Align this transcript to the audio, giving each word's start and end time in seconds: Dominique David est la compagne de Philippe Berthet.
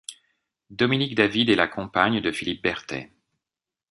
Dominique 0.71 1.13
David 1.13 1.51
est 1.51 1.55
la 1.55 1.67
compagne 1.67 2.21
de 2.21 2.31
Philippe 2.31 2.63
Berthet. 2.63 3.11